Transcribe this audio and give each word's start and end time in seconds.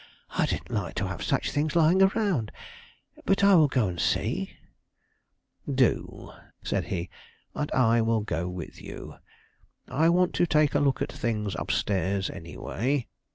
I 0.31 0.47
didn't 0.47 0.71
like 0.71 0.95
to 0.95 1.05
have 1.05 1.21
such 1.23 1.51
things 1.51 1.75
lying 1.75 2.01
around. 2.01 2.51
But 3.23 3.43
I 3.43 3.53
will 3.53 3.67
go 3.67 3.97
see." 3.97 4.49
"Do," 5.71 6.33
said 6.63 6.85
he; 6.85 7.11
"and 7.53 7.71
I 7.71 8.01
will 8.01 8.21
go 8.21 8.49
with 8.49 8.81
you. 8.81 9.17
I 9.87 10.09
want 10.09 10.33
to 10.33 10.47
take 10.47 10.73
a 10.73 10.79
look 10.79 11.03
at 11.03 11.11
things 11.11 11.55
up 11.55 11.69
stairs, 11.69 12.31
any 12.31 12.57
way." 12.57 13.09